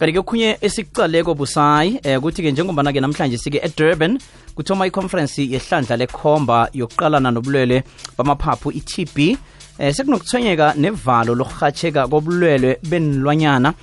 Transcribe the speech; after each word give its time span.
kanti 0.00 0.12
ke 0.16 0.22
khunye 0.22 0.56
esikucaleko 0.60 1.34
busayi 1.34 2.00
eh 2.02 2.16
ukuthi-ke 2.18 2.52
njengombana-ke 2.52 3.00
namhlanje 3.00 3.38
sike 3.38 3.60
edurban 3.62 4.18
kuthoma 4.54 4.86
iconference 4.86 5.42
yehlandla 5.44 5.96
lekhomba 5.96 6.68
yokuqalana 6.72 7.30
nobulwele 7.30 7.84
bamaphaphu 8.16 8.72
i-tb 8.72 9.36
eh 9.78 9.94
sekunokuthwenyeka 9.94 10.74
nevalo 10.76 11.34
lokurhatsheka 11.34 12.08
kobulwele 12.08 12.78
benilwanyana 12.82 13.74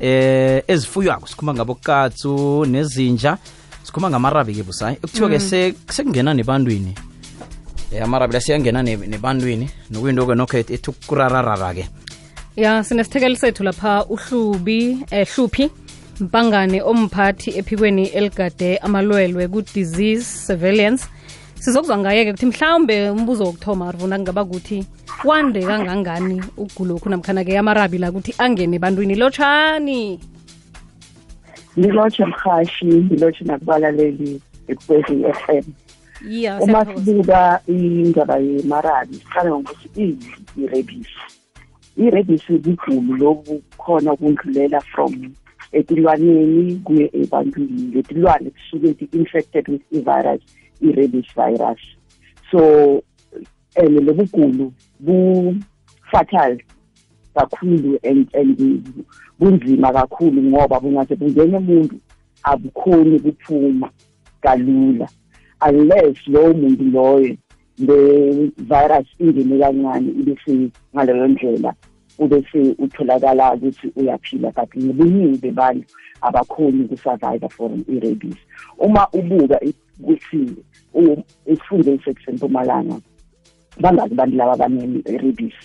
eh 0.00 0.62
ezifuywako. 0.68 1.26
Sikhuma 1.26 1.54
ngabokatsu 1.54 2.64
nezinja 2.66 3.38
sikhuma 3.82 4.10
ngamarabi-ke 4.10 4.62
busayi 4.62 4.96
ekuthiwa-ke 4.96 5.38
mm. 5.38 5.74
sekungena 5.90 6.34
nebantwini. 6.34 6.94
Um 7.92 8.02
amarabi 8.02 8.32
la 8.32 8.40
siyangena 8.40 8.82
nebantwini. 8.82 9.70
Nokuyinto-ke 9.90 10.34
nokho 10.34 10.58
ethi 10.58 10.90
ukurararara-ke 10.90 12.03
ya 12.56 12.84
sinesithekeli 12.84 13.36
sethu 13.36 13.64
lapha 13.64 14.04
uhlubi 14.04 14.98
ehluphi 15.10 15.70
mpangane 16.20 16.82
omphathi 16.82 17.50
ephikweni 17.58 18.06
eligade 18.06 18.76
amalwelwe 18.76 19.48
ku-disease 19.48 20.46
surveillance. 20.46 21.08
Sizokuzwa 21.60 21.98
ngaye-ke 21.98 22.30
ukuthi 22.30 22.46
mhlawumbe 22.46 23.10
umbuzo 23.10 23.44
wokuthoma 23.44 23.88
arvuna 23.88 24.16
kungaba 24.16 24.44
kuthi 24.44 24.86
wande 25.24 25.66
kangangani 25.66 26.42
ukugulokhu? 26.56 27.08
Namkhana-ke 27.08 27.58
amarabi 27.58 27.98
la 27.98 28.10
ukuthi 28.10 28.34
angene 28.38 28.76
ebantwini 28.76 29.14
lotshani! 29.14 30.20
Ngilotshe 31.78 32.24
mhashi 32.24 32.86
ngilotshe 32.86 33.44
nakubalaleli 33.44 34.40
ekukwezi 34.68 35.24
f 35.24 35.48
m. 35.48 35.64
Uma 36.60 36.84
sibuka 36.84 37.60
indaba 37.66 38.38
yemarabi 38.38 39.14
siqale 39.14 39.50
ngokuthi 39.50 40.16
i-rabies 40.56 41.10
i-rabies 41.96 42.42
kugulu 42.46 43.16
lobu 43.16 43.62
khona 43.78 44.12
ukundlulela 44.12 44.80
from 44.80 45.34
etilwaneni 45.72 46.76
kuye 46.84 47.10
ebantwini. 47.12 47.94
Letilwane 47.94 48.50
kusuke 48.50 48.94
ti-infected 48.94 49.68
with 49.68 49.82
i-virus 49.92 50.42
i-rabies 50.80 51.26
virus. 51.36 51.80
So 52.50 53.02
and 53.76 53.98
lobugulu 54.06 54.72
bu-fatal 55.00 56.58
kakhulu 57.34 57.98
and 58.04 58.28
and 58.34 59.04
bunzima 59.38 59.92
kakhulu 59.92 60.42
ngoba 60.42 60.80
bungaze 60.80 61.16
bungene 61.16 61.56
umuntu 61.56 61.96
abukhoni 62.42 63.18
kuphuma 63.20 63.90
kalula. 64.40 65.08
Unless 65.60 66.16
lowo 66.26 66.52
muntu 66.52 66.84
loyo 66.84 67.36
le 67.78 68.50
virus 68.58 69.06
ingene 69.18 69.58
kancane 69.58 70.08
ibese 70.20 70.70
ngaleyo 70.94 71.28
ndlela 71.28 71.74
ubese 72.18 72.74
utholakala 72.78 73.54
ukuthi 73.54 73.92
uyaphila 73.96 74.50
but 74.56 74.70
ngobuningi 74.76 75.38
bebantu 75.38 75.86
abakhoni 76.22 76.84
ukusurvive 76.84 77.48
from 77.48 77.84
i-rabies. 77.88 78.36
Uma 78.78 79.08
ubuka 79.12 79.60
ukuthi 80.00 80.56
isifundeni 81.46 82.00
sesempumalanga 82.04 82.96
bangaki 83.80 84.14
bantu 84.14 84.36
laba 84.36 84.56
banene-rabies 84.56 85.58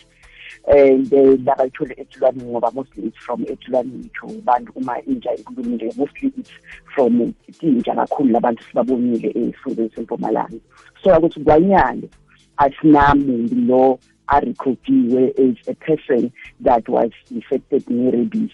and 0.67 1.11
labayithole 1.45 1.93
etulwaneni 1.97 2.52
ngoba 2.52 2.71
mostly 2.71 3.07
it's 3.07 3.17
from 3.17 3.41
etulwaneni 3.43 4.09
to 4.13 4.27
bantu 4.43 4.71
uma 4.75 5.01
inja 5.01 5.33
ikhulumile 5.33 5.93
mostly 5.97 6.33
it's 6.38 6.51
from 6.95 7.33
inja 7.61 7.95
kakhulu 7.95 8.31
labantu 8.31 8.63
sibabonile 8.63 9.29
esifundeni 9.29 9.91
sempumalanga 9.95 10.59
so 11.03 11.17
ukuthi 11.17 11.39
kwanyalo 11.39 12.09
asinamuntu 12.57 13.55
lo 13.55 13.99
arecordiwe 14.27 15.33
as 15.38 15.69
a 15.69 15.73
person 15.73 16.31
that 16.63 16.89
was 16.89 17.11
infected 17.31 17.83
nge-rabies 17.91 18.51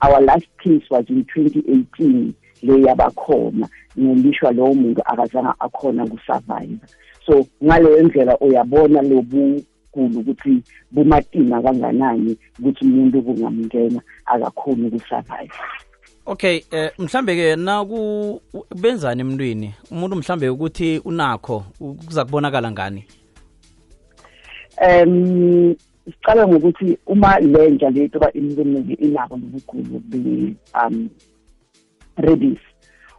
our 0.00 0.20
last 0.20 0.46
case 0.62 0.84
was 0.90 1.04
in 1.08 1.22
2018 1.22 2.32
le 2.62 2.82
yabakhona 2.82 3.68
ngelishwa 3.98 4.52
lowo 4.52 4.74
muntu 4.74 5.02
akazange 5.04 5.52
akhona 5.58 6.06
kusurvive. 6.06 6.78
So 7.26 7.46
ngaleyo 7.64 8.02
ndlela 8.02 8.38
uyabona 8.38 9.02
lobu 9.02 9.62
kakhulu 9.96 10.20
ukuthi 10.20 10.62
bumatima 10.90 11.62
kanganani 11.62 12.36
ukuthi 12.58 12.84
umuntu 12.84 13.22
kungamngena 13.22 14.00
akakhoni 14.26 14.86
ukusurvive. 14.86 15.52
Okay 16.26 16.64
eh 16.70 16.90
mhlambe 16.98 17.36
ke 17.36 17.56
na 17.56 17.84
ku 17.84 18.40
benzani 18.76 19.20
emntwini? 19.20 19.74
Umuntu 19.90 20.16
mhlambe 20.16 20.48
ukuthi 20.48 20.98
unakho 21.04 21.64
kuza 22.06 22.24
kubonakala 22.24 22.70
ngani? 22.70 23.04
Um 24.78 25.74
siqala 26.04 26.48
ngokuthi 26.48 26.98
uma 27.06 27.40
lenja 27.40 27.90
lethu 27.90 28.18
ba 28.18 28.32
imlumile 28.32 28.94
inabo 28.94 29.36
lobugulu 29.36 30.00
be 30.10 30.54
um 30.74 31.08
rabies 32.16 32.58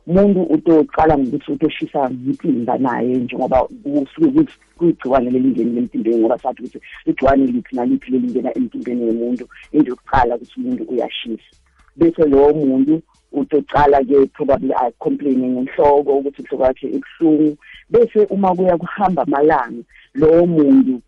umuntu 0.07 0.41
utoqala 0.55 1.17
ngokuthi 1.17 1.51
utoshisa 1.51 2.09
impinga 2.09 2.77
naye 2.77 3.15
njengoba 3.15 3.67
kusuke 3.83 4.43
kuyigciwane 4.77 5.29
lelingeni 5.29 5.77
emtimbeni 5.79 6.19
ngoba 6.19 6.39
sathi 6.39 6.61
ukuthi 6.61 6.79
igciwane 7.09 7.45
liphi 7.45 7.75
naliphi 7.75 8.11
lelingena 8.11 8.57
emtimbeni 8.57 9.01
womuntu 9.07 9.45
into 9.71 9.89
yokuqala 9.91 10.35
ukuthi 10.35 10.55
umuntu 10.59 10.83
uyashisa. 10.91 11.51
Bese 11.97 12.23
lowo 12.31 12.53
muntu 12.53 13.01
utocala-ke 13.31 14.25
probably 14.35 14.73
acomplaine 14.73 15.47
ngenhloko 15.47 16.11
ukuthi 16.17 16.41
inhloko 16.41 16.63
yakhe 16.65 16.87
ibuhlungu. 16.97 17.57
Bese 17.89 18.19
uma 18.29 18.55
kuya 18.55 18.77
kuhamba 18.77 19.21
amalanga 19.23 19.83
lowo 20.15 20.45
muntu 20.45 21.01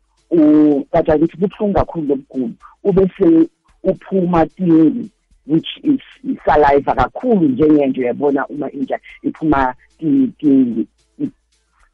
kathi 0.92 1.12
ukuthi 1.12 1.38
buhlungu 1.38 1.74
kakhulu 1.74 2.08
lobugulu 2.08 2.54
ubese 2.84 3.50
uphuma 3.84 4.46
tingi. 4.46 5.10
Which 5.48 5.68
is 5.84 6.02
saliva 6.46 6.96
kakhulu 6.96 7.48
njengento 7.48 8.02
uyabona 8.02 8.48
uma 8.48 8.72
inja 8.72 9.00
iphuma 9.24 9.76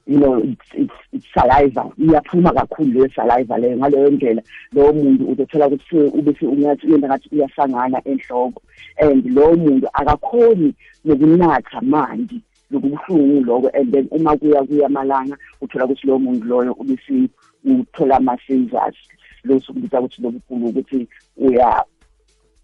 you 0.07 0.19
know 0.19 0.37
it's, 0.37 0.67
it's, 0.73 0.93
it's 1.11 1.25
saliva. 1.33 1.91
Iyaphuma 1.97 2.53
kakhulu 2.53 2.91
leyo 2.93 3.09
saliva 3.15 3.57
leyo 3.57 3.77
ngaleyo 3.77 4.09
ndlela. 4.09 4.41
Lowo 4.71 4.93
muntu 4.93 5.29
uzothola 5.31 5.67
ukuthi 5.67 5.95
ubese 5.95 6.45
ungathi 6.45 6.87
uyenda 6.87 7.07
ngathi 7.07 7.29
uyahlangana 7.31 8.01
enhloko. 8.05 8.61
And 8.97 9.25
lowo 9.25 9.55
muntu 9.55 9.87
akakhoni 9.93 10.73
nokunatha 11.05 11.81
manje 11.81 12.35
lokubuhlungu 12.71 13.45
lokho. 13.45 13.69
And 13.73 13.93
then 13.93 14.07
uma 14.11 14.37
kuya 14.37 14.63
kuya 14.63 14.85
amalanga 14.85 15.37
uthola 15.61 15.85
ukuthi 15.85 16.07
lowo 16.07 16.19
muntu 16.19 16.47
loyo 16.47 16.73
ubese 16.73 17.29
uthola 17.65 18.17
ama-seizures. 18.17 18.95
Lo 19.43 19.59
sokubiza 19.59 20.01
ukuthi 20.01 20.21
lobukhulu 20.21 20.67
ukuthi 20.67 21.07
uya 21.37 21.85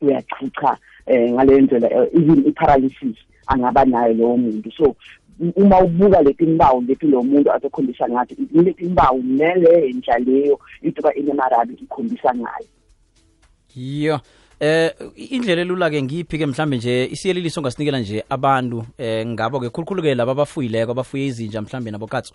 uyachicha 0.02 0.78
um 1.08 1.34
ngale 1.34 1.62
ndlela 1.62 1.90
eh, 1.90 2.10
even 2.14 2.46
i-paralysis 2.48 3.18
angaba 3.48 3.86
nayo 3.86 4.14
lowo 4.14 4.38
muntu. 4.38 4.72
So 4.72 4.96
uma 5.56 5.80
ubuka 5.80 6.22
leti 6.22 6.46
mbawu 6.46 6.82
leti 6.82 7.08
lo 7.08 7.24
muntu 7.24 7.52
azokhombisa 7.52 8.10
ngathi 8.10 8.38
ile 8.54 8.74
timbawu 8.74 9.24
nele 9.24 9.94
ndla 9.94 10.18
leyo 10.20 10.60
itoba 10.82 11.16
inemarabi 11.16 11.74
ikhombisa 11.74 12.36
ngayo. 12.36 12.68
Yo 13.76 14.20
eh 14.60 14.92
indlela 15.16 15.62
elula-ke 15.62 16.02
ngiphi 16.04 16.38
ke 16.38 16.46
mhlambe 16.46 16.78
nje 16.78 17.06
isiyeliliso 17.06 17.60
ongasinikela 17.60 18.00
nje 18.00 18.24
abantu 18.30 18.84
eh 18.98 19.26
ngabo-ke? 19.28 19.70
Khulukhulu-ke 19.70 20.16
laba 20.16 20.32
abafuyileko 20.32 20.92
abafuye 20.92 21.26
izinja 21.26 21.62
mhlambe 21.62 21.92
nabokatso 21.92 22.34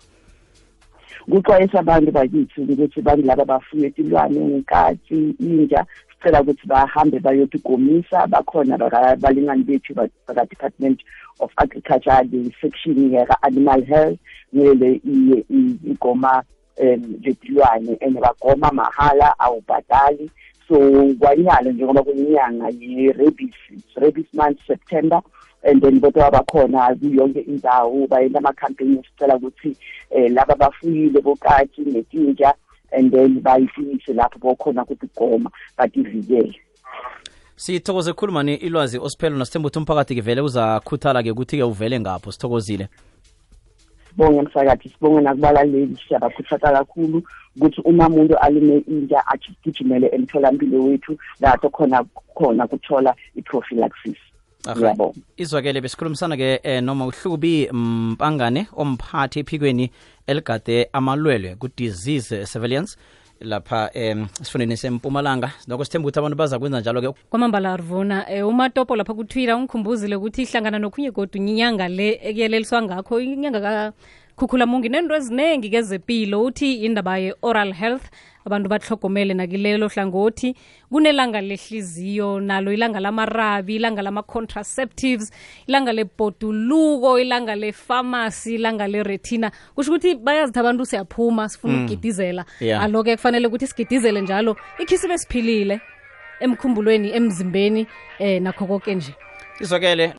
kuxwayisa 1.29 1.79
abantu 1.79 2.11
bakithi 2.11 2.61
ukuthi 2.61 3.01
bantu 3.01 3.27
laba 3.27 3.45
bafuye 3.45 3.89
tilwane 3.89 4.39
ngenkathi 4.39 5.35
inja 5.39 5.85
sicela 6.17 6.41
ukuthi 6.41 6.67
bahambe 6.67 7.19
bayotigomisa 7.19 8.27
bakhona 8.27 8.77
balingani 9.17 9.63
bethu 9.63 9.93
baka-department 9.93 10.99
of 11.39 11.51
agriculture 11.57 12.23
the 12.31 12.51
section 12.61 13.13
yaka-animal 13.13 13.85
health 13.85 14.19
ngele 14.55 15.01
igoma 15.85 16.43
um 16.79 17.19
letilwane 17.21 17.97
and 18.01 18.17
bagoma 18.17 18.71
mahala 18.71 19.33
awubhadali. 19.39 20.29
So 20.67 20.75
kwanyalo 21.19 21.71
njengoba 21.71 22.03
kuyinyanga 22.03 22.69
ye-rabies 22.69 23.55
rabies 23.95 24.33
month 24.33 24.59
september 24.67 25.21
and 25.63 25.81
then 25.81 25.99
kodwa 26.01 26.31
bakhona 26.31 26.95
kuyonke 26.95 27.39
indawo 27.39 28.07
bayenza 28.07 28.39
ama-campaign 28.39 29.03
sicela 29.03 29.35
ukuthi 29.35 29.77
um 30.11 30.33
laba 30.33 30.55
bafuyile 30.55 31.21
bokati 31.21 31.81
netinja 31.81 32.53
and 32.91 33.11
then 33.11 33.41
bayifinishe 33.41 34.13
lapho 34.13 34.39
bokhona 34.39 34.83
ukuthi 34.83 35.07
goma 35.17 35.49
bativikele 35.77 36.55
sithokoze 37.57 38.13
khulumani 38.13 38.55
ilwazi 38.55 38.97
osiphelo 38.99 39.37
nasithemba 39.37 39.67
ukuthi 39.67 39.79
umphakathi-ke 39.79 40.21
vele 40.21 40.41
uzakhuthala-ke 40.41 41.31
ukuthi-ke 41.31 41.63
uvele 41.63 41.99
ngapho 41.99 42.31
sithokozile. 42.31 42.87
Sibonge 44.09 44.41
msakathi 44.41 44.89
sibonge 44.89 45.21
nakubalaleli 45.21 45.97
siyabakhuthatha 46.07 46.71
kakhulu 46.71 47.23
ukuthi 47.55 47.81
uma 47.81 48.07
umuntu 48.07 48.37
alime 48.37 48.77
inja 48.87 49.27
agijimele 49.27 50.07
emtholampilo 50.07 50.83
wethu 50.83 51.17
lapho 51.39 51.69
khona 51.69 52.03
khona 52.35 52.67
kuthola 52.67 53.15
i-prophylaxis 53.35 54.17
ngiyabonga 54.75 55.19
izwakele 55.37 55.81
besikhulumisana-ke 55.81 56.59
eh, 56.63 56.83
noma 56.83 57.05
uhlubi 57.05 57.69
mpangane 57.71 58.67
omphathi 58.75 59.39
ephikweni 59.39 59.91
eligade 60.27 60.89
amalwelwe 60.93 61.55
ku-disease 61.55 62.45
surveillance 62.45 62.97
lapha 63.41 63.89
em 63.93 64.27
sifundeni 64.41 64.77
sempumalanga. 64.77 65.51
Noko 65.67 65.83
sithemba 65.85 66.07
ukuthi 66.07 66.19
abantu 66.19 66.37
baza 66.37 66.59
kwenza 66.59 66.79
njalo 66.79 67.01
ke 67.01 67.19
kwamambala 67.29 67.73
arvuna 67.73 68.25
um 68.29 68.49
umatopo 68.49 68.95
lapha 68.95 69.13
kutwitter 69.13 69.55
ungikhumbuzile 69.55 70.15
ukuthi 70.15 70.41
ihlangana 70.41 70.79
nokhunye 70.79 71.11
kodwa 71.11 71.37
inyanga 71.37 71.87
le 71.87 72.19
ekuyeleliswa 72.23 72.81
ngakho. 72.81 73.19
Inyanga 73.19 73.93
kakhukhulamungi 74.35 74.89
nento 74.89 75.15
eziningi 75.15 75.69
kezepilo 75.69 76.43
uthi 76.43 76.85
indaba 76.85 77.17
ye-oral 77.17 77.73
health 77.73 78.09
abantu 78.47 78.69
bahlogomele 78.69 79.33
nakilelo 79.33 79.87
hlangothi 79.87 80.55
kunelanga 80.91 81.41
lehliziyo 81.41 82.39
nalo 82.39 82.73
ilanga 82.73 82.99
lamarabi 82.99 83.75
ilanga 83.75 84.01
lama-contraceptives 84.01 85.31
ilanga 85.67 85.91
lebhoduluko 85.93 87.19
ilanga 87.19 87.55
lepharmacy 87.55 88.55
ilanga 88.55 88.87
leretina 88.87 89.51
kusho 89.75 89.91
ukuthi 89.91 90.15
bayazithi 90.15 90.59
abantu 90.59 90.85
siyaphuma 90.85 91.49
sifuna 91.49 91.73
Mm. 91.73 91.79
ukugidizela 91.85 92.45
Yeah. 92.61 92.83
alo-ke 92.83 93.15
kufanele 93.15 93.47
ukuthi 93.47 93.67
sigidizele 93.67 94.21
njalo 94.21 94.57
ikhisi 94.79 95.07
besiphilile 95.07 95.81
emkhumbulweni 96.39 97.11
emzimbeni 97.15 97.87
eh 98.19 98.41
nakho 98.41 98.65
konke 98.67 98.95
nje 98.95 99.13
izokele 99.59 100.13